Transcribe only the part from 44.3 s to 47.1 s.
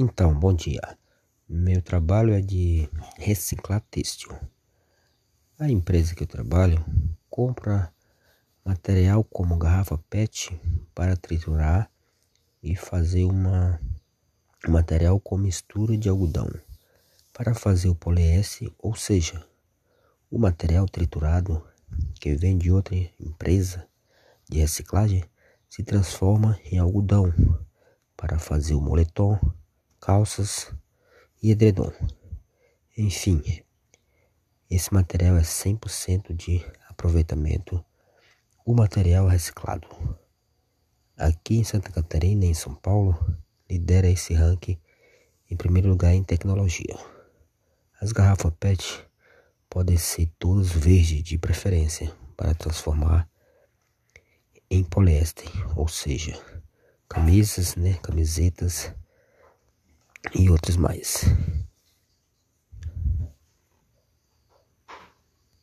ranking em primeiro lugar em tecnologia.